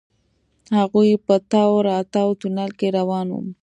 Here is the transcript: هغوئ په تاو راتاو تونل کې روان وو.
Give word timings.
هغوئ 0.77 1.11
په 1.25 1.35
تاو 1.51 1.73
راتاو 1.89 2.29
تونل 2.41 2.71
کې 2.79 2.87
روان 2.97 3.27
وو. 3.31 3.41